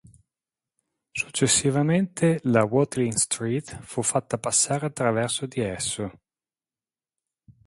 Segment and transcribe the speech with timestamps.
[1.13, 6.11] Successivamente, la Watling Street fu fatta passare attraverso di esso.